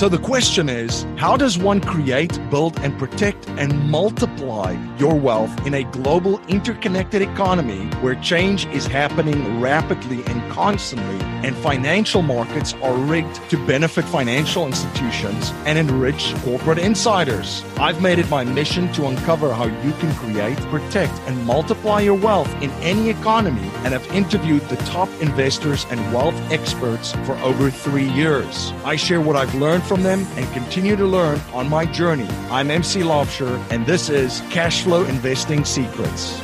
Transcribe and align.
So 0.00 0.08
the 0.08 0.16
question 0.16 0.70
is 0.70 1.04
how 1.18 1.36
does 1.36 1.58
one 1.58 1.82
create, 1.82 2.40
build, 2.48 2.78
and 2.80 2.98
protect 2.98 3.46
and 3.50 3.90
multiply 3.90 4.74
your 4.96 5.14
wealth 5.14 5.66
in 5.66 5.74
a 5.74 5.84
global 5.84 6.40
interconnected 6.46 7.20
economy 7.20 7.84
where 8.00 8.14
change 8.14 8.64
is 8.68 8.86
happening 8.86 9.60
rapidly 9.60 10.24
and 10.24 10.50
constantly, 10.50 11.20
and 11.46 11.54
financial 11.56 12.22
markets 12.22 12.72
are 12.82 12.94
rigged 12.94 13.34
to 13.50 13.58
benefit 13.66 14.06
financial 14.06 14.66
institutions 14.66 15.50
and 15.66 15.78
enrich 15.78 16.34
corporate 16.44 16.78
insiders? 16.78 17.62
I've 17.76 18.00
made 18.00 18.18
it 18.18 18.30
my 18.30 18.42
mission 18.42 18.90
to 18.94 19.06
uncover 19.06 19.52
how 19.52 19.66
you 19.66 19.92
can 19.92 20.14
create, 20.14 20.56
protect, 20.70 21.12
and 21.28 21.44
multiply 21.44 22.00
your 22.00 22.14
wealth 22.14 22.50
in 22.62 22.70
any 22.80 23.10
economy, 23.10 23.70
and 23.84 23.92
have 23.92 24.06
interviewed 24.14 24.62
the 24.70 24.76
top 24.76 25.10
investors 25.20 25.84
and 25.90 26.00
wealth 26.14 26.40
experts 26.50 27.12
for 27.26 27.34
over 27.40 27.70
three 27.70 28.08
years. 28.08 28.72
I 28.86 28.96
share 28.96 29.20
what 29.20 29.36
I've 29.36 29.54
learned 29.54 29.84
from 29.90 30.04
them 30.04 30.24
and 30.36 30.46
continue 30.52 30.94
to 30.94 31.04
learn 31.04 31.40
on 31.52 31.68
my 31.68 31.84
journey. 31.84 32.28
I'm 32.48 32.70
MC 32.70 33.00
Laubscher, 33.00 33.60
and 33.72 33.84
this 33.84 34.08
is 34.08 34.40
Cash 34.48 34.82
Flow 34.82 35.04
Investing 35.06 35.64
Secrets. 35.64 36.40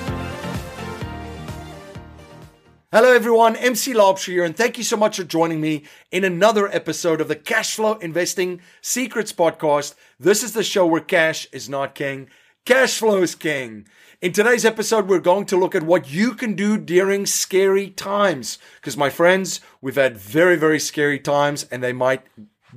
Hello, 2.91 3.15
everyone. 3.15 3.55
MC 3.55 3.95
Laubscher 3.95 4.33
here, 4.33 4.45
and 4.45 4.57
thank 4.57 4.79
you 4.79 4.83
so 4.83 4.97
much 4.97 5.19
for 5.19 5.23
joining 5.23 5.61
me 5.61 5.85
in 6.11 6.25
another 6.25 6.67
episode 6.75 7.21
of 7.21 7.29
the 7.29 7.37
Cash 7.37 7.77
Flow 7.77 7.93
Investing 7.99 8.63
Secrets 8.81 9.33
podcast. 9.33 9.95
This 10.19 10.43
is 10.43 10.53
the 10.53 10.65
show 10.65 10.85
where 10.85 11.01
cash 11.01 11.47
is 11.53 11.69
not 11.69 11.95
king, 11.95 12.29
cash 12.65 12.99
flow 12.99 13.23
is 13.23 13.37
king. 13.37 13.87
In 14.21 14.33
today's 14.33 14.65
episode, 14.65 15.07
we're 15.07 15.21
going 15.21 15.47
to 15.47 15.57
look 15.57 15.77
at 15.77 15.85
what 15.85 16.11
you 16.11 16.35
can 16.35 16.55
do 16.55 16.77
during 16.77 17.27
scary 17.27 17.91
times. 17.91 18.59
Because, 18.81 18.97
my 18.97 19.09
friends, 19.09 19.61
we've 19.81 19.95
had 19.95 20.17
very, 20.17 20.57
very 20.57 20.81
scary 20.81 21.21
times, 21.21 21.63
and 21.71 21.81
they 21.81 21.93
might 21.93 22.23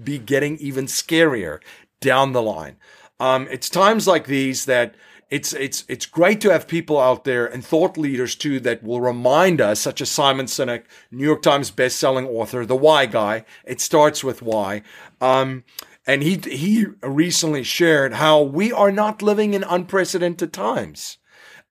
be 0.04 0.18
getting 0.18 0.58
even 0.58 0.86
scarier 0.86 1.60
down 2.00 2.32
the 2.32 2.42
line. 2.42 2.78
Um, 3.20 3.48
it's 3.52 3.70
times 3.70 4.08
like 4.08 4.28
these 4.28 4.66
that 4.66 4.96
it's 5.30 5.54
it's 5.54 5.84
it's 5.88 6.06
great 6.06 6.42
to 6.42 6.52
have 6.52 6.68
people 6.68 7.00
out 7.00 7.24
there 7.24 7.46
and 7.46 7.64
thought 7.64 7.98
leaders 7.98 8.36
too 8.36 8.60
that 8.62 8.84
will 8.84 9.02
remind 9.02 9.62
us, 9.62 9.80
such 9.80 10.02
as 10.02 10.10
Simon 10.10 10.48
Sinek, 10.48 10.86
New 11.12 11.24
York 11.24 11.42
Times 11.42 11.70
best-selling 11.70 12.26
author, 12.26 12.66
the 12.66 12.76
Why 12.76 13.06
guy. 13.06 13.46
It 13.66 13.80
starts 13.82 14.24
with 14.24 14.42
why. 14.42 14.82
Um, 15.22 15.64
and 16.08 16.24
he 16.24 16.38
he 16.38 16.86
recently 17.04 17.64
shared 17.64 18.14
how 18.14 18.42
we 18.42 18.72
are 18.72 18.92
not 18.92 19.22
living 19.22 19.54
in 19.54 19.64
unprecedented 19.64 20.52
times. 20.52 21.18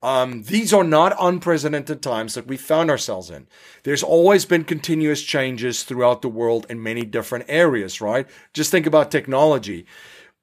Um, 0.01 0.43
these 0.43 0.73
are 0.73 0.83
not 0.83 1.15
unprecedented 1.19 2.01
times 2.01 2.33
that 2.33 2.47
we 2.47 2.55
found 2.55 2.89
ourselves 2.89 3.29
in. 3.29 3.47
There's 3.83 4.03
always 4.03 4.45
been 4.45 4.63
continuous 4.63 5.21
changes 5.21 5.83
throughout 5.83 6.21
the 6.21 6.29
world 6.29 6.65
in 6.69 6.81
many 6.81 7.03
different 7.03 7.45
areas, 7.49 7.99
right? 7.99 8.27
Just 8.53 8.71
think 8.71 8.85
about 8.85 9.11
technology. 9.11 9.85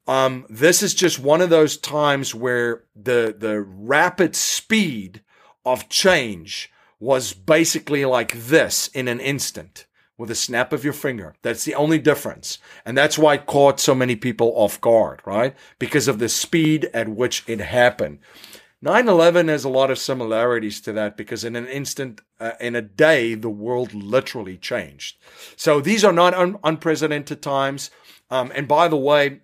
Um, 0.07 0.47
this 0.51 0.83
is 0.83 0.95
just 0.95 1.19
one 1.19 1.41
of 1.41 1.51
those 1.51 1.77
times 1.77 2.35
where 2.35 2.85
the 2.95 3.35
the 3.37 3.61
rapid 3.61 4.37
speed 4.37 5.23
of 5.65 5.89
change 5.89 6.71
was 7.01 7.33
basically 7.33 8.05
like 8.05 8.33
this 8.33 8.89
in 8.89 9.09
an 9.09 9.21
instant 9.21 9.87
with 10.19 10.31
a 10.31 10.35
snap 10.35 10.73
of 10.73 10.85
your 10.85 10.93
finger. 10.93 11.35
That's 11.43 11.65
the 11.65 11.75
only 11.75 11.99
difference. 11.99 12.59
And 12.85 12.97
that's 12.97 13.19
why 13.19 13.35
it 13.35 13.47
caught 13.47 13.81
so 13.81 13.95
many 13.95 14.17
people 14.17 14.53
off 14.55 14.81
guard, 14.81 15.21
right? 15.27 15.55
Because 15.79 16.09
of 16.09 16.19
the 16.19 16.29
speed 16.29 16.89
at 16.95 17.09
which 17.09 17.45
it 17.47 17.61
happened. 17.61 18.21
9 18.87 19.09
11 19.09 19.49
has 19.49 19.65
a 19.65 19.69
lot 19.69 19.91
of 19.91 19.99
similarities 19.99 20.81
to 20.81 20.93
that 20.93 21.17
because 21.17 21.43
in 21.43 21.57
an 21.57 21.67
instant, 21.67 22.21
uh, 22.39 22.53
in 22.61 22.77
a 22.77 22.81
day, 22.81 23.35
the 23.35 23.51
world 23.51 23.93
literally 23.93 24.57
changed. 24.57 25.17
So 25.57 25.81
these 25.81 26.05
are 26.05 26.13
not 26.13 26.35
un- 26.35 26.57
unprecedented 26.63 27.43
times. 27.43 27.91
Um, 28.31 28.53
and 28.55 28.69
by 28.69 28.87
the 28.87 28.97
way, 28.97 29.41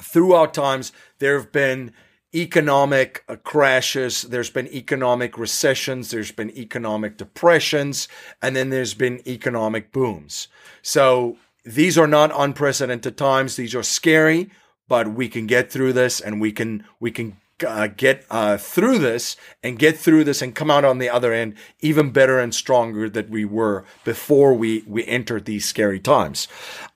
throughout 0.00 0.54
times, 0.54 0.92
there 1.18 1.36
have 1.36 1.50
been 1.50 1.94
economic 2.32 3.24
uh, 3.28 3.34
crashes, 3.42 4.22
there's 4.22 4.50
been 4.50 4.68
economic 4.68 5.36
recessions, 5.36 6.12
there's 6.12 6.30
been 6.30 6.56
economic 6.56 7.16
depressions, 7.16 8.06
and 8.40 8.54
then 8.54 8.70
there's 8.70 8.94
been 8.94 9.20
economic 9.26 9.90
booms. 9.90 10.46
So 10.80 11.38
these 11.64 11.98
are 11.98 12.06
not 12.06 12.30
unprecedented 12.32 13.16
times. 13.16 13.56
These 13.56 13.74
are 13.74 13.82
scary, 13.82 14.52
but 14.86 15.08
we 15.08 15.28
can 15.28 15.48
get 15.48 15.72
through 15.72 15.94
this 15.94 16.20
and 16.20 16.40
we 16.40 16.52
can, 16.52 16.84
we 17.00 17.10
can 17.10 17.36
uh, 17.64 17.86
get 17.88 18.24
uh, 18.30 18.56
through 18.56 18.98
this 18.98 19.36
and 19.62 19.78
get 19.78 19.98
through 19.98 20.24
this 20.24 20.42
and 20.42 20.54
come 20.54 20.70
out 20.70 20.84
on 20.84 20.98
the 20.98 21.10
other 21.10 21.32
end 21.32 21.54
even 21.80 22.10
better 22.10 22.38
and 22.38 22.54
stronger 22.54 23.08
than 23.08 23.30
we 23.30 23.44
were 23.44 23.84
before 24.04 24.54
we 24.54 24.84
we 24.86 25.04
entered 25.06 25.44
these 25.44 25.64
scary 25.64 26.00
times. 26.00 26.48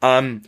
Um, 0.03 0.43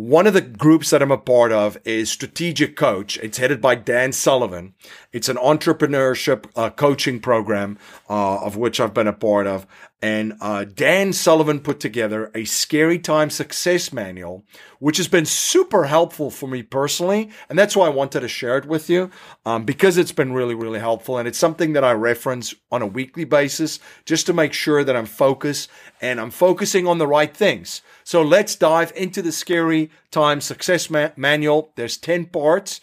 one 0.00 0.26
of 0.26 0.32
the 0.32 0.40
groups 0.40 0.88
that 0.90 1.02
I'm 1.02 1.10
a 1.10 1.18
part 1.18 1.52
of 1.52 1.76
is 1.84 2.10
Strategic 2.10 2.74
Coach. 2.74 3.18
It's 3.18 3.36
headed 3.36 3.60
by 3.60 3.74
Dan 3.74 4.12
Sullivan. 4.12 4.72
It's 5.12 5.28
an 5.28 5.36
entrepreneurship 5.36 6.46
uh, 6.56 6.70
coaching 6.70 7.20
program 7.20 7.78
uh, 8.08 8.38
of 8.38 8.56
which 8.56 8.80
I've 8.80 8.94
been 8.94 9.06
a 9.06 9.12
part 9.12 9.46
of. 9.46 9.66
And 10.02 10.34
uh, 10.40 10.64
Dan 10.64 11.12
Sullivan 11.12 11.60
put 11.60 11.78
together 11.78 12.30
a 12.34 12.46
scary 12.46 12.98
time 12.98 13.28
success 13.28 13.92
manual, 13.92 14.46
which 14.78 14.96
has 14.96 15.08
been 15.08 15.26
super 15.26 15.84
helpful 15.84 16.30
for 16.30 16.48
me 16.48 16.62
personally. 16.62 17.30
And 17.50 17.58
that's 17.58 17.76
why 17.76 17.86
I 17.86 17.90
wanted 17.90 18.20
to 18.20 18.28
share 18.28 18.56
it 18.56 18.64
with 18.64 18.88
you 18.88 19.10
um, 19.44 19.64
because 19.66 19.98
it's 19.98 20.12
been 20.12 20.32
really, 20.32 20.54
really 20.54 20.78
helpful. 20.78 21.18
And 21.18 21.28
it's 21.28 21.38
something 21.38 21.74
that 21.74 21.84
I 21.84 21.92
reference 21.92 22.54
on 22.72 22.80
a 22.80 22.86
weekly 22.86 23.24
basis 23.24 23.78
just 24.06 24.24
to 24.26 24.32
make 24.32 24.54
sure 24.54 24.84
that 24.84 24.96
I'm 24.96 25.06
focused 25.06 25.68
and 26.00 26.18
I'm 26.18 26.30
focusing 26.30 26.86
on 26.86 26.96
the 26.96 27.06
right 27.06 27.36
things. 27.36 27.82
So 28.02 28.22
let's 28.22 28.56
dive 28.56 28.92
into 28.96 29.20
the 29.20 29.32
scary 29.32 29.90
time 30.10 30.40
success 30.40 30.88
ma- 30.88 31.10
manual. 31.16 31.72
There's 31.76 31.98
10 31.98 32.26
parts. 32.26 32.80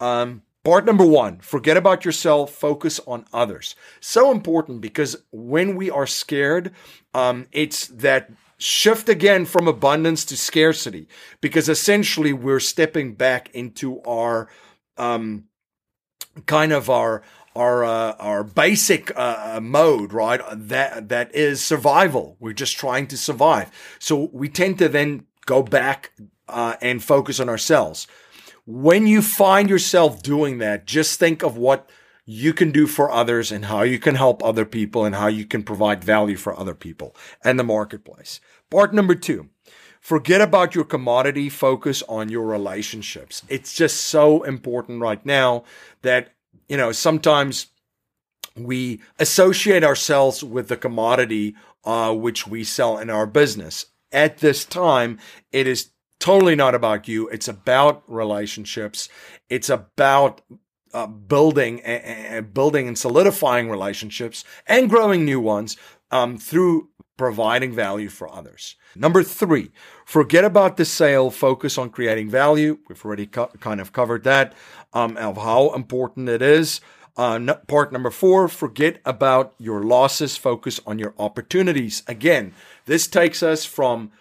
Um, 0.00 0.42
Part 0.68 0.84
number 0.84 1.06
one, 1.06 1.38
forget 1.38 1.78
about 1.78 2.04
yourself, 2.04 2.52
focus 2.52 3.00
on 3.06 3.24
others. 3.32 3.74
So 4.00 4.30
important 4.30 4.82
because 4.82 5.16
when 5.30 5.76
we 5.76 5.90
are 5.90 6.06
scared, 6.06 6.72
um, 7.14 7.46
it's 7.52 7.86
that 7.86 8.30
shift 8.58 9.08
again 9.08 9.46
from 9.46 9.66
abundance 9.66 10.26
to 10.26 10.36
scarcity 10.36 11.08
because 11.40 11.70
essentially 11.70 12.34
we're 12.34 12.60
stepping 12.60 13.14
back 13.14 13.48
into 13.54 14.02
our, 14.02 14.50
um, 14.98 15.44
kind 16.44 16.74
of 16.74 16.90
our, 16.90 17.22
our 17.56 17.82
uh, 17.82 18.12
our 18.18 18.44
basic 18.44 19.10
uh, 19.18 19.60
mode, 19.62 20.12
right? 20.12 20.42
That 20.52 21.08
that 21.08 21.34
is 21.34 21.64
survival. 21.64 22.36
We're 22.40 22.52
just 22.52 22.76
trying 22.76 23.06
to 23.06 23.16
survive. 23.16 23.70
So 23.98 24.28
we 24.34 24.50
tend 24.50 24.76
to 24.80 24.90
then 24.90 25.24
go 25.46 25.62
back 25.62 26.12
uh, 26.46 26.74
and 26.82 27.02
focus 27.02 27.40
on 27.40 27.48
ourselves. 27.48 28.06
When 28.70 29.06
you 29.06 29.22
find 29.22 29.70
yourself 29.70 30.22
doing 30.22 30.58
that, 30.58 30.84
just 30.84 31.18
think 31.18 31.42
of 31.42 31.56
what 31.56 31.88
you 32.26 32.52
can 32.52 32.70
do 32.70 32.86
for 32.86 33.10
others 33.10 33.50
and 33.50 33.64
how 33.64 33.80
you 33.80 33.98
can 33.98 34.14
help 34.14 34.44
other 34.44 34.66
people 34.66 35.06
and 35.06 35.14
how 35.14 35.28
you 35.28 35.46
can 35.46 35.62
provide 35.62 36.04
value 36.04 36.36
for 36.36 36.54
other 36.54 36.74
people 36.74 37.16
and 37.42 37.58
the 37.58 37.64
marketplace. 37.64 38.42
Part 38.68 38.92
number 38.92 39.14
two, 39.14 39.48
forget 40.02 40.42
about 40.42 40.74
your 40.74 40.84
commodity, 40.84 41.48
focus 41.48 42.02
on 42.10 42.28
your 42.28 42.44
relationships. 42.44 43.42
It's 43.48 43.72
just 43.72 44.02
so 44.02 44.42
important 44.42 45.00
right 45.00 45.24
now 45.24 45.64
that, 46.02 46.34
you 46.68 46.76
know, 46.76 46.92
sometimes 46.92 47.68
we 48.54 49.00
associate 49.18 49.82
ourselves 49.82 50.44
with 50.44 50.68
the 50.68 50.76
commodity 50.76 51.56
uh, 51.84 52.14
which 52.14 52.46
we 52.46 52.64
sell 52.64 52.98
in 52.98 53.08
our 53.08 53.26
business. 53.26 53.86
At 54.12 54.38
this 54.38 54.66
time, 54.66 55.18
it 55.52 55.66
is 55.66 55.88
totally 56.18 56.56
not 56.56 56.74
about 56.74 57.08
you. 57.08 57.28
It's 57.28 57.48
about 57.48 58.02
relationships. 58.06 59.08
It's 59.48 59.68
about 59.68 60.40
uh, 60.92 61.06
building 61.06 61.80
and 61.82 62.52
building 62.52 62.88
and 62.88 62.96
solidifying 62.96 63.68
relationships 63.70 64.44
and 64.66 64.88
growing 64.88 65.24
new 65.24 65.40
ones 65.40 65.76
um, 66.10 66.38
through 66.38 66.88
providing 67.16 67.72
value 67.72 68.08
for 68.08 68.32
others. 68.32 68.76
Number 68.94 69.22
three, 69.22 69.70
forget 70.06 70.44
about 70.44 70.76
the 70.76 70.84
sale. 70.84 71.30
Focus 71.30 71.76
on 71.76 71.90
creating 71.90 72.30
value. 72.30 72.78
We've 72.88 73.04
already 73.04 73.26
co- 73.26 73.52
kind 73.60 73.80
of 73.80 73.92
covered 73.92 74.24
that 74.24 74.54
um, 74.92 75.16
of 75.16 75.36
how 75.36 75.74
important 75.74 76.28
it 76.28 76.40
is. 76.42 76.80
Uh, 77.16 77.54
part 77.66 77.92
number 77.92 78.12
four, 78.12 78.46
forget 78.46 79.00
about 79.04 79.52
your 79.58 79.82
losses. 79.82 80.36
Focus 80.36 80.80
on 80.86 81.00
your 81.00 81.14
opportunities. 81.18 82.04
Again, 82.06 82.54
this 82.86 83.08
takes 83.08 83.42
us 83.42 83.64
from 83.64 84.12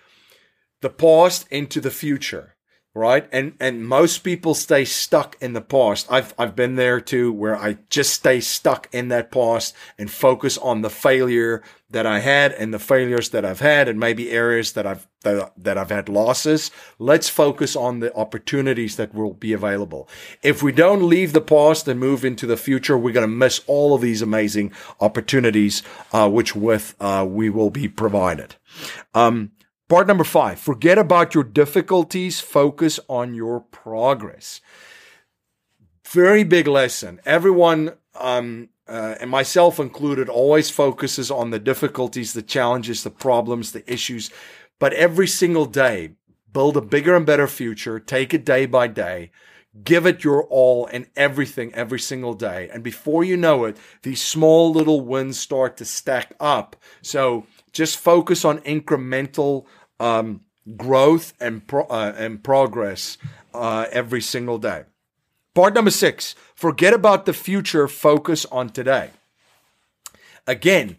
the 0.81 0.89
past 0.89 1.47
into 1.49 1.81
the 1.81 1.91
future 1.91 2.57
right? 2.97 3.29
And 3.31 3.53
and 3.59 3.87
most 3.87 4.19
people 4.19 4.55
stay 4.55 4.83
stuck 4.83 5.37
in 5.39 5.53
the 5.53 5.61
past. 5.61 6.07
I've 6.09 6.33
i've 6.37 6.55
been 6.55 6.75
there 6.75 6.99
too 6.99 7.31
where 7.31 7.55
i 7.55 7.77
just 7.89 8.13
stay 8.13 8.39
stuck 8.39 8.89
in 8.91 9.09
that 9.09 9.31
past 9.31 9.75
and 9.97 10.09
focus 10.09 10.57
on 10.57 10.81
the 10.81 10.89
failure 10.89 11.61
that 11.89 12.05
i 12.05 12.19
had 12.19 12.51
and 12.53 12.73
the 12.73 12.79
failures 12.79 13.29
that 13.29 13.45
i've 13.45 13.61
had 13.61 13.87
and 13.87 13.97
maybe 13.99 14.31
areas 14.31 14.73
that 14.73 14.85
i've 14.85 15.07
that, 15.23 15.53
that 15.57 15.77
i've 15.77 15.91
had 15.91 16.09
losses. 16.09 16.71
Let's 16.97 17.29
focus 17.29 17.75
on 17.75 17.99
the 17.99 18.13
opportunities 18.15 18.95
that 18.95 19.13
will 19.13 19.33
be 19.33 19.53
available. 19.53 20.09
If 20.41 20.63
we 20.63 20.71
don't 20.71 21.07
leave 21.07 21.33
the 21.33 21.41
past 21.41 21.87
and 21.87 21.99
move 21.99 22.25
into 22.25 22.47
the 22.47 22.57
future 22.57 22.97
we're 22.97 23.13
going 23.13 23.29
to 23.29 23.35
miss 23.45 23.61
all 23.67 23.93
of 23.93 24.01
these 24.01 24.21
amazing 24.23 24.71
opportunities 24.99 25.83
uh, 26.11 26.29
which 26.29 26.55
with 26.55 26.95
uh, 26.99 27.25
we 27.29 27.49
will 27.49 27.69
be 27.69 27.87
provided. 27.87 28.55
Um, 29.13 29.51
Part 29.89 30.07
number 30.07 30.25
five 30.25 30.59
forget 30.59 30.97
about 30.97 31.33
your 31.33 31.43
difficulties, 31.45 32.39
focus 32.41 32.99
on 33.07 33.33
your 33.33 33.61
progress. 33.61 34.59
Very 36.05 36.43
big 36.43 36.67
lesson. 36.67 37.19
Everyone, 37.25 37.93
um, 38.15 38.69
uh, 38.87 39.15
and 39.19 39.29
myself 39.29 39.79
included, 39.79 40.29
always 40.29 40.69
focuses 40.69 41.29
on 41.29 41.51
the 41.51 41.59
difficulties, 41.59 42.33
the 42.33 42.41
challenges, 42.41 43.03
the 43.03 43.09
problems, 43.09 43.71
the 43.71 43.89
issues. 43.91 44.29
But 44.79 44.93
every 44.93 45.27
single 45.27 45.65
day, 45.65 46.11
build 46.51 46.77
a 46.77 46.81
bigger 46.81 47.15
and 47.15 47.25
better 47.25 47.47
future, 47.47 47.99
take 47.99 48.33
it 48.33 48.45
day 48.45 48.65
by 48.65 48.87
day, 48.87 49.31
give 49.83 50.05
it 50.05 50.23
your 50.23 50.43
all 50.45 50.87
and 50.87 51.07
everything 51.15 51.73
every 51.73 51.99
single 51.99 52.33
day. 52.33 52.69
And 52.73 52.83
before 52.83 53.23
you 53.23 53.37
know 53.37 53.65
it, 53.65 53.77
these 54.03 54.21
small 54.21 54.71
little 54.71 55.01
wins 55.01 55.39
start 55.39 55.77
to 55.77 55.85
stack 55.85 56.33
up. 56.39 56.75
So 57.01 57.45
just 57.71 57.97
focus 57.97 58.43
on 58.45 58.59
incremental 58.59 59.65
um, 59.99 60.41
growth 60.75 61.33
and 61.39 61.65
pro- 61.67 61.85
uh, 61.85 62.13
and 62.17 62.43
progress 62.43 63.17
uh, 63.53 63.85
every 63.91 64.21
single 64.21 64.57
day. 64.57 64.83
Part 65.53 65.73
number 65.73 65.91
six: 65.91 66.35
forget 66.55 66.93
about 66.93 67.25
the 67.25 67.33
future, 67.33 67.87
focus 67.87 68.45
on 68.45 68.69
today. 68.69 69.11
Again, 70.45 70.97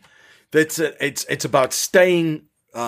that's 0.51 0.79
a, 0.79 1.05
it's 1.05 1.25
it's 1.25 1.45
about 1.45 1.73
staying 1.73 2.43
uh, 2.75 2.79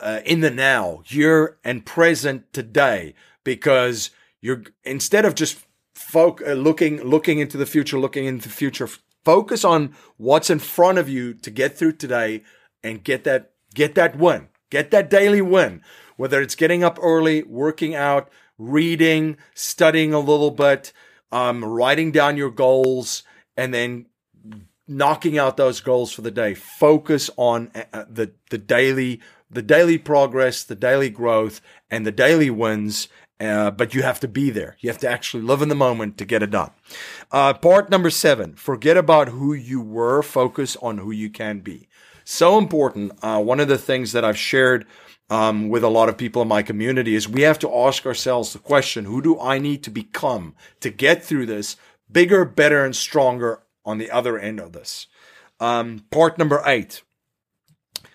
uh 0.00 0.20
in 0.24 0.40
the 0.40 0.50
now, 0.50 1.02
here 1.04 1.58
and 1.64 1.84
present 1.84 2.52
today, 2.52 3.14
because 3.44 4.10
you're 4.40 4.64
instead 4.84 5.24
of 5.24 5.34
just 5.34 5.64
folk 5.94 6.42
uh, 6.46 6.52
looking 6.52 7.02
looking 7.02 7.38
into 7.38 7.56
the 7.56 7.66
future, 7.66 7.98
looking 7.98 8.26
into 8.26 8.48
the 8.48 8.54
future, 8.54 8.88
focus 9.24 9.64
on 9.64 9.94
what's 10.18 10.50
in 10.50 10.58
front 10.58 10.98
of 10.98 11.08
you 11.08 11.34
to 11.34 11.50
get 11.50 11.76
through 11.76 11.92
today 11.92 12.42
and 12.86 13.02
get 13.02 13.24
that 13.24 13.50
get 13.74 13.94
that 13.96 14.16
win. 14.16 14.48
Get 14.70 14.90
that 14.92 15.10
daily 15.10 15.42
win. 15.42 15.82
Whether 16.16 16.40
it's 16.40 16.54
getting 16.54 16.82
up 16.82 16.98
early, 17.02 17.42
working 17.42 17.94
out, 17.94 18.30
reading, 18.58 19.36
studying 19.54 20.14
a 20.14 20.18
little 20.18 20.50
bit, 20.50 20.92
um, 21.30 21.64
writing 21.64 22.10
down 22.10 22.36
your 22.36 22.50
goals, 22.50 23.22
and 23.56 23.74
then 23.74 24.06
knocking 24.88 25.36
out 25.36 25.56
those 25.56 25.80
goals 25.80 26.12
for 26.12 26.22
the 26.22 26.30
day. 26.30 26.54
Focus 26.54 27.28
on 27.36 27.70
uh, 27.74 27.84
uh, 27.92 28.04
the 28.08 28.32
the 28.50 28.58
daily 28.58 29.20
the 29.50 29.62
daily 29.62 29.98
progress, 29.98 30.62
the 30.64 30.74
daily 30.74 31.10
growth, 31.10 31.60
and 31.90 32.06
the 32.06 32.12
daily 32.12 32.50
wins, 32.50 33.08
uh, 33.38 33.70
but 33.70 33.94
you 33.94 34.02
have 34.02 34.20
to 34.20 34.28
be 34.28 34.50
there. 34.50 34.76
You 34.80 34.90
have 34.90 34.98
to 34.98 35.08
actually 35.08 35.42
live 35.42 35.62
in 35.62 35.68
the 35.68 35.74
moment 35.74 36.18
to 36.18 36.24
get 36.24 36.42
it 36.42 36.50
done. 36.50 36.70
Uh, 37.30 37.54
part 37.54 37.90
number 37.90 38.10
seven, 38.10 38.54
forget 38.54 38.96
about 38.96 39.28
who 39.28 39.52
you 39.52 39.80
were, 39.80 40.22
focus 40.22 40.76
on 40.82 40.98
who 40.98 41.10
you 41.10 41.30
can 41.30 41.60
be. 41.60 41.88
So 42.28 42.58
important. 42.58 43.12
Uh, 43.22 43.40
one 43.40 43.60
of 43.60 43.68
the 43.68 43.78
things 43.78 44.10
that 44.10 44.24
I've 44.24 44.36
shared 44.36 44.84
um, 45.30 45.68
with 45.68 45.84
a 45.84 45.88
lot 45.88 46.08
of 46.08 46.18
people 46.18 46.42
in 46.42 46.48
my 46.48 46.60
community 46.60 47.14
is 47.14 47.28
we 47.28 47.42
have 47.42 47.58
to 47.60 47.72
ask 47.72 48.04
ourselves 48.04 48.52
the 48.52 48.58
question, 48.58 49.04
who 49.04 49.22
do 49.22 49.38
I 49.38 49.60
need 49.60 49.84
to 49.84 49.90
become 49.90 50.56
to 50.80 50.90
get 50.90 51.24
through 51.24 51.46
this 51.46 51.76
bigger, 52.10 52.44
better, 52.44 52.84
and 52.84 52.96
stronger 52.96 53.62
on 53.84 53.98
the 53.98 54.10
other 54.10 54.36
end 54.40 54.58
of 54.58 54.72
this? 54.72 55.06
Um, 55.60 56.04
part 56.10 56.36
number 56.36 56.60
eight, 56.66 57.02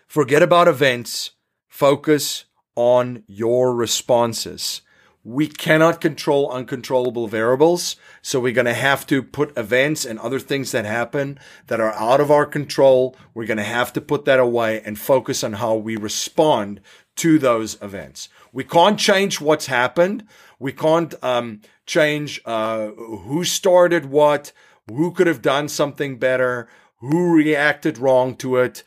forget 0.08 0.44
about 0.44 0.68
events, 0.68 1.32
focus 1.70 2.44
on 2.76 3.24
your 3.28 3.74
responses 3.74 4.82
we 5.24 5.48
cannot 5.48 6.02
control 6.02 6.50
uncontrollable 6.52 7.28
variables. 7.28 7.96
So 8.22 8.40
we're 8.40 8.54
going 8.54 8.66
to 8.66 8.74
have 8.74 9.06
to 9.08 9.22
put 9.22 9.56
events 9.58 10.04
and 10.06 10.18
other 10.20 10.40
things 10.40 10.72
that 10.72 10.86
happen 10.86 11.40
that 11.68 11.80
are 11.80 11.94
out 11.94 12.20
of 12.20 12.32
our 12.32 12.46
control. 12.46 13.16
We're 13.34 13.46
going 13.46 13.58
to 13.58 13.64
have 13.64 13.94
to 13.94 14.02
put 14.02 14.26
that 14.26 14.40
away 14.40 14.82
and 14.84 14.98
focus 14.98 15.44
on 15.44 15.54
how 15.54 15.76
we 15.76 15.96
respond 15.96 16.82
to 17.18 17.38
those 17.38 17.80
events. 17.82 18.30
We 18.52 18.64
can't 18.64 18.98
change 18.98 19.40
what's 19.40 19.68
happened. 19.68 20.26
We 20.60 20.74
can't 20.74 21.14
um, 21.24 21.62
change 21.86 22.42
uh, 22.46 22.88
who 22.88 23.44
started 23.44 24.06
what, 24.06 24.52
who 24.88 25.12
could 25.12 25.28
have 25.28 25.42
done 25.42 25.68
something 25.68 26.18
better, 26.18 26.68
who 26.98 27.36
reacted 27.36 27.98
wrong 27.98 28.36
to 28.38 28.58
it 28.58 28.84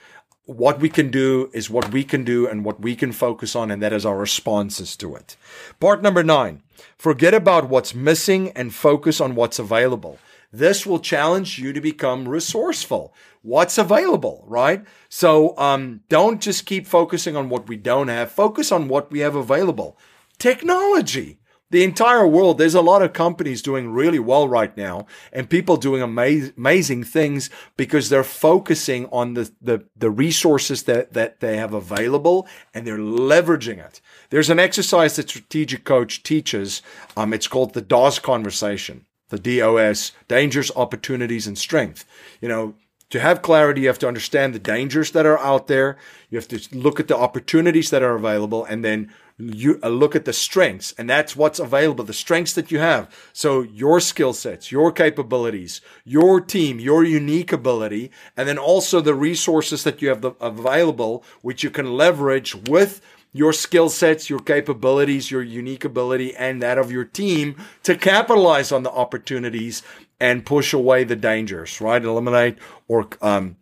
what 0.46 0.78
we 0.78 0.88
can 0.88 1.10
do 1.10 1.50
is 1.52 1.70
what 1.70 1.90
we 1.90 2.04
can 2.04 2.24
do 2.24 2.46
and 2.46 2.64
what 2.64 2.80
we 2.80 2.94
can 2.94 3.12
focus 3.12 3.56
on, 3.56 3.70
and 3.70 3.82
that 3.82 3.92
is 3.92 4.04
our 4.04 4.18
responses 4.18 4.96
to 4.96 5.16
it. 5.16 5.36
Part 5.80 6.02
number 6.02 6.22
nine 6.22 6.62
forget 6.98 7.34
about 7.34 7.68
what's 7.68 7.94
missing 7.94 8.50
and 8.50 8.74
focus 8.74 9.20
on 9.20 9.34
what's 9.34 9.58
available. 9.58 10.18
This 10.52 10.86
will 10.86 11.00
challenge 11.00 11.58
you 11.58 11.72
to 11.72 11.80
become 11.80 12.28
resourceful. 12.28 13.12
What's 13.42 13.76
available, 13.76 14.44
right? 14.46 14.84
So 15.08 15.56
um, 15.58 16.00
don't 16.08 16.40
just 16.40 16.64
keep 16.64 16.86
focusing 16.86 17.36
on 17.36 17.48
what 17.48 17.68
we 17.68 17.76
don't 17.76 18.08
have, 18.08 18.30
focus 18.30 18.70
on 18.70 18.88
what 18.88 19.10
we 19.10 19.18
have 19.20 19.34
available. 19.34 19.98
Technology 20.38 21.40
the 21.74 21.82
entire 21.82 22.24
world, 22.24 22.56
there's 22.56 22.76
a 22.76 22.80
lot 22.80 23.02
of 23.02 23.12
companies 23.12 23.60
doing 23.60 23.90
really 23.90 24.20
well 24.20 24.46
right 24.46 24.76
now 24.76 25.08
and 25.32 25.50
people 25.50 25.76
doing 25.76 26.02
amaz- 26.02 26.56
amazing 26.56 27.02
things 27.02 27.50
because 27.76 28.08
they're 28.08 28.22
focusing 28.22 29.06
on 29.06 29.34
the, 29.34 29.50
the, 29.60 29.84
the 29.96 30.08
resources 30.08 30.84
that, 30.84 31.14
that 31.14 31.40
they 31.40 31.56
have 31.56 31.74
available 31.74 32.46
and 32.72 32.86
they're 32.86 32.96
leveraging 32.96 33.84
it. 33.84 34.00
There's 34.30 34.50
an 34.50 34.60
exercise 34.60 35.16
that 35.16 35.30
Strategic 35.30 35.82
Coach 35.82 36.22
teaches. 36.22 36.80
Um, 37.16 37.34
it's 37.34 37.48
called 37.48 37.74
the 37.74 37.82
DOS 37.82 38.20
conversation, 38.20 39.06
the 39.30 39.40
DOS, 39.40 40.12
dangers, 40.28 40.70
opportunities, 40.76 41.48
and 41.48 41.58
strength. 41.58 42.04
You 42.40 42.48
know, 42.48 42.74
to 43.10 43.18
have 43.18 43.42
clarity, 43.42 43.80
you 43.80 43.88
have 43.88 43.98
to 43.98 44.08
understand 44.08 44.54
the 44.54 44.60
dangers 44.60 45.10
that 45.10 45.26
are 45.26 45.40
out 45.40 45.66
there. 45.66 45.96
You 46.30 46.38
have 46.38 46.48
to 46.48 46.60
look 46.70 47.00
at 47.00 47.08
the 47.08 47.16
opportunities 47.16 47.90
that 47.90 48.02
are 48.04 48.14
available 48.14 48.64
and 48.64 48.84
then 48.84 49.12
you 49.36 49.80
uh, 49.82 49.88
look 49.88 50.14
at 50.14 50.24
the 50.24 50.32
strengths 50.32 50.94
and 50.96 51.10
that's 51.10 51.34
what's 51.34 51.58
available 51.58 52.04
the 52.04 52.12
strengths 52.12 52.52
that 52.52 52.70
you 52.70 52.78
have. 52.78 53.12
So 53.32 53.62
your 53.62 53.98
skill 54.00 54.32
sets 54.32 54.70
your 54.70 54.92
capabilities 54.92 55.80
your 56.04 56.40
team 56.40 56.78
your 56.78 57.02
unique 57.02 57.52
ability 57.52 58.10
and 58.36 58.48
then 58.48 58.58
also 58.58 59.00
the 59.00 59.14
resources 59.14 59.82
that 59.84 60.00
you 60.00 60.08
have 60.08 60.20
the, 60.20 60.32
available 60.40 61.24
which 61.42 61.64
you 61.64 61.70
can 61.70 61.94
leverage 61.94 62.54
with 62.54 63.00
your 63.32 63.52
skill 63.52 63.88
sets 63.88 64.30
your 64.30 64.38
capabilities 64.38 65.30
your 65.32 65.42
unique 65.42 65.84
ability 65.84 66.34
and 66.36 66.62
that 66.62 66.78
of 66.78 66.92
your 66.92 67.04
team 67.04 67.56
to 67.82 67.96
capitalize 67.96 68.70
on 68.70 68.84
the 68.84 68.92
opportunities 68.92 69.82
and 70.20 70.46
push 70.46 70.72
away 70.72 71.02
the 71.02 71.16
dangers 71.16 71.80
right? 71.80 72.04
Eliminate 72.04 72.56
or 72.86 73.08
um, 73.20 73.56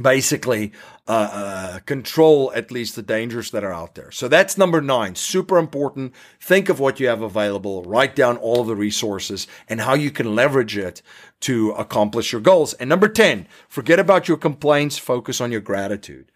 basically 0.00 0.72
uh, 1.08 1.28
uh, 1.32 1.78
control 1.80 2.52
at 2.54 2.70
least 2.70 2.96
the 2.96 3.02
dangers 3.02 3.50
that 3.50 3.64
are 3.64 3.72
out 3.72 3.94
there. 3.94 4.10
So 4.10 4.28
that's 4.28 4.58
number 4.58 4.80
nine. 4.80 5.14
Super 5.14 5.58
important. 5.58 6.12
Think 6.40 6.68
of 6.68 6.80
what 6.80 7.00
you 7.00 7.08
have 7.08 7.22
available. 7.22 7.82
Write 7.82 8.16
down 8.16 8.36
all 8.36 8.60
of 8.60 8.66
the 8.66 8.76
resources 8.76 9.46
and 9.68 9.80
how 9.80 9.94
you 9.94 10.10
can 10.10 10.34
leverage 10.34 10.76
it 10.76 11.02
to 11.40 11.70
accomplish 11.72 12.32
your 12.32 12.40
goals. 12.40 12.72
And 12.74 12.88
number 12.88 13.08
10, 13.08 13.46
forget 13.68 13.98
about 13.98 14.28
your 14.28 14.36
complaints. 14.36 14.98
Focus 14.98 15.40
on 15.40 15.52
your 15.52 15.60
gratitude. 15.60 16.32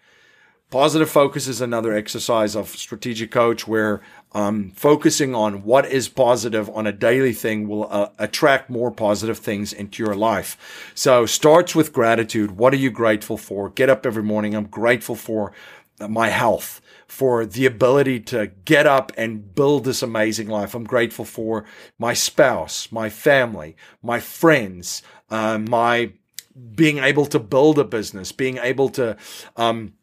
Positive 0.70 1.10
focus 1.10 1.48
is 1.48 1.60
another 1.60 1.92
exercise 1.92 2.54
of 2.54 2.68
strategic 2.68 3.32
coach 3.32 3.66
where 3.66 4.00
um, 4.32 4.70
focusing 4.70 5.34
on 5.34 5.64
what 5.64 5.84
is 5.84 6.08
positive 6.08 6.70
on 6.70 6.86
a 6.86 6.92
daily 6.92 7.32
thing 7.32 7.66
will 7.66 7.88
uh, 7.90 8.10
attract 8.20 8.70
more 8.70 8.92
positive 8.92 9.38
things 9.38 9.72
into 9.72 10.00
your 10.04 10.14
life. 10.14 10.92
So 10.94 11.26
starts 11.26 11.74
with 11.74 11.92
gratitude. 11.92 12.52
What 12.52 12.72
are 12.72 12.76
you 12.76 12.90
grateful 12.92 13.36
for? 13.36 13.70
Get 13.70 13.90
up 13.90 14.06
every 14.06 14.22
morning. 14.22 14.54
I'm 14.54 14.66
grateful 14.66 15.16
for 15.16 15.52
my 16.08 16.28
health, 16.28 16.80
for 17.08 17.44
the 17.44 17.66
ability 17.66 18.20
to 18.20 18.52
get 18.64 18.86
up 18.86 19.10
and 19.16 19.52
build 19.54 19.84
this 19.84 20.02
amazing 20.02 20.48
life. 20.48 20.74
I'm 20.74 20.84
grateful 20.84 21.24
for 21.24 21.64
my 21.98 22.14
spouse, 22.14 22.92
my 22.92 23.10
family, 23.10 23.76
my 24.02 24.20
friends, 24.20 25.02
uh, 25.30 25.58
my 25.58 26.12
being 26.74 26.98
able 26.98 27.26
to 27.26 27.38
build 27.38 27.78
a 27.78 27.84
business, 27.84 28.32
being 28.32 28.58
able 28.58 28.88
to, 28.90 29.16
um, 29.56 29.94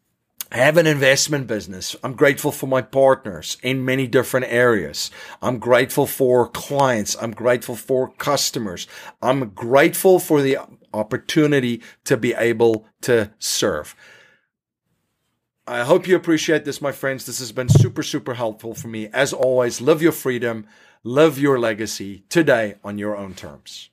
I 0.50 0.56
have 0.58 0.78
an 0.78 0.86
investment 0.86 1.46
business. 1.46 1.94
I'm 2.02 2.14
grateful 2.14 2.52
for 2.52 2.66
my 2.66 2.80
partners 2.80 3.58
in 3.62 3.84
many 3.84 4.06
different 4.06 4.46
areas. 4.48 5.10
I'm 5.42 5.58
grateful 5.58 6.06
for 6.06 6.48
clients. 6.48 7.14
I'm 7.20 7.32
grateful 7.32 7.76
for 7.76 8.12
customers. 8.12 8.86
I'm 9.20 9.50
grateful 9.50 10.18
for 10.18 10.40
the 10.40 10.58
opportunity 10.94 11.82
to 12.04 12.16
be 12.16 12.32
able 12.32 12.86
to 13.02 13.30
serve. 13.38 13.94
I 15.66 15.84
hope 15.84 16.08
you 16.08 16.16
appreciate 16.16 16.64
this, 16.64 16.80
my 16.80 16.92
friends. 16.92 17.26
This 17.26 17.40
has 17.40 17.52
been 17.52 17.68
super, 17.68 18.02
super 18.02 18.32
helpful 18.32 18.72
for 18.72 18.88
me. 18.88 19.08
As 19.08 19.34
always, 19.34 19.82
live 19.82 20.00
your 20.00 20.12
freedom, 20.12 20.66
live 21.04 21.38
your 21.38 21.58
legacy 21.58 22.24
today 22.30 22.76
on 22.82 22.96
your 22.96 23.14
own 23.14 23.34
terms. 23.34 23.90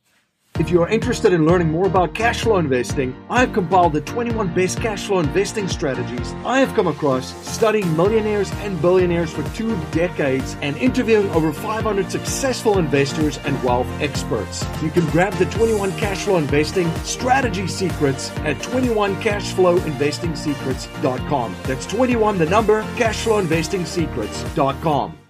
If 0.57 0.69
you 0.69 0.81
are 0.81 0.88
interested 0.88 1.33
in 1.33 1.45
learning 1.45 1.69
more 1.69 1.85
about 1.85 2.15
cash 2.15 2.43
flow 2.43 2.55
investing, 2.57 3.13
I 3.29 3.41
have 3.41 3.51
compiled 3.51 3.91
the 3.91 4.00
21 4.01 4.53
best 4.53 4.79
cash 4.79 5.05
flow 5.05 5.19
investing 5.19 5.67
strategies 5.67 6.33
I 6.45 6.59
have 6.59 6.74
come 6.75 6.88
across 6.88 7.35
studying 7.45 7.93
millionaires 7.97 8.50
and 8.63 8.81
billionaires 8.81 9.33
for 9.33 9.43
two 9.53 9.77
decades 9.91 10.55
and 10.62 10.77
interviewing 10.77 11.29
over 11.31 11.51
500 11.51 12.09
successful 12.09 12.77
investors 12.77 13.38
and 13.39 13.62
wealth 13.63 13.89
experts. 14.00 14.63
You 14.81 14.91
can 14.91 15.05
grab 15.07 15.33
the 15.33 15.47
21 15.47 15.91
cash 15.97 16.24
flow 16.24 16.38
investing 16.38 16.89
strategy 17.03 17.67
secrets 17.67 18.31
at 18.39 18.55
21cashflowinvestingsecrets.com. 18.57 21.55
That's 21.63 21.85
21 21.85 22.38
the 22.38 22.45
number 22.45 22.81
cashflowinvestingsecrets.com. 22.95 25.25